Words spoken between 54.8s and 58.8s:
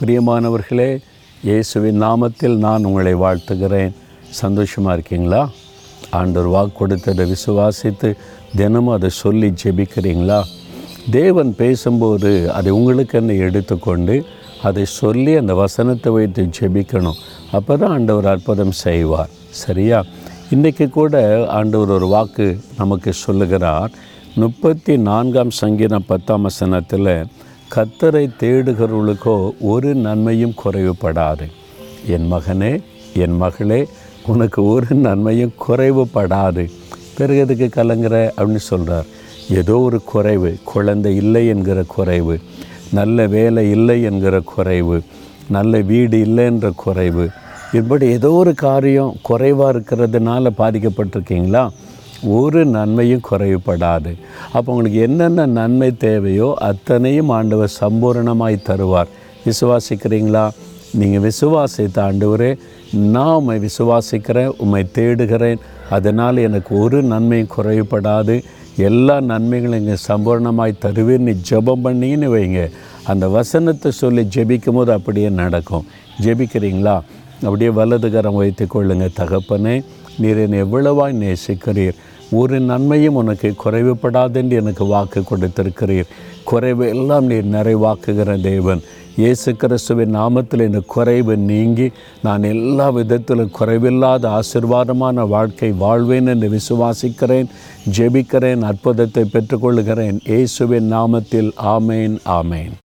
என்னென்ன நன்மை தேவையோ அத்தனையும் ஆண்டவர் சம்பூரணமாய்